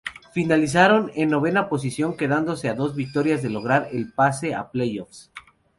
Finalizaron 0.31 1.11
en 1.13 1.29
novena 1.29 1.69
posición, 1.69 2.17
quedándose 2.17 2.69
a 2.69 2.73
dos 2.73 2.95
victorias 2.95 3.43
de 3.43 3.51
lograr 3.51 3.87
el 3.91 4.11
pase 4.11 4.55
a 4.55 4.71
playoffs. 4.71 5.31